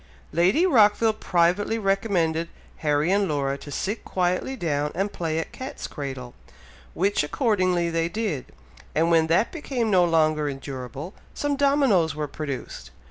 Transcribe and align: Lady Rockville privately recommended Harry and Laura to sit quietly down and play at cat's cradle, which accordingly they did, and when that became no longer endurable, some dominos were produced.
Lady 0.31 0.65
Rockville 0.65 1.13
privately 1.13 1.77
recommended 1.77 2.49
Harry 2.77 3.11
and 3.11 3.27
Laura 3.29 3.55
to 3.59 3.69
sit 3.69 4.03
quietly 4.03 4.55
down 4.55 4.91
and 4.95 5.13
play 5.13 5.37
at 5.37 5.51
cat's 5.51 5.85
cradle, 5.85 6.33
which 6.95 7.21
accordingly 7.23 7.87
they 7.91 8.09
did, 8.09 8.45
and 8.95 9.11
when 9.11 9.27
that 9.27 9.51
became 9.51 9.91
no 9.91 10.03
longer 10.03 10.49
endurable, 10.49 11.13
some 11.35 11.55
dominos 11.55 12.15
were 12.15 12.27
produced. 12.27 12.89